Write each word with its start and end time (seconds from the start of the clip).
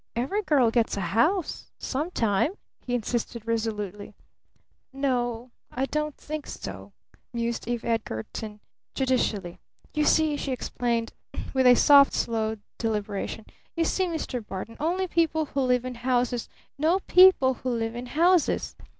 "Every 0.15 0.41
girl 0.41 0.71
gets 0.71 0.97
a 0.97 1.13
house 1.13 1.67
some 1.77 2.09
time!" 2.09 2.53
he 2.87 2.95
insisted 2.95 3.45
resolutely. 3.45 4.15
"N 4.91 5.05
o, 5.05 5.51
I 5.71 5.85
don't 5.85 6.17
think 6.17 6.47
so," 6.47 6.91
mused 7.31 7.67
Eve 7.67 7.85
Edgarton 7.85 8.61
judicially. 8.95 9.59
"You 9.93 10.05
see," 10.05 10.37
she 10.37 10.51
explained 10.51 11.13
with 11.53 11.77
soft, 11.77 12.13
slow 12.13 12.55
deliberation, 12.79 13.45
"you 13.75 13.85
see, 13.85 14.05
Mr. 14.07 14.43
Barton, 14.43 14.75
only 14.79 15.07
people 15.07 15.45
who 15.45 15.61
live 15.61 15.85
in 15.85 15.93
houses 15.93 16.49
know 16.79 17.01
people 17.01 17.53
who 17.61 17.69
live 17.69 17.93
in 17.95 18.07
houses! 18.07 18.75